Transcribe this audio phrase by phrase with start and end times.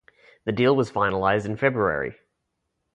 [0.45, 2.15] The deal was finalized in February.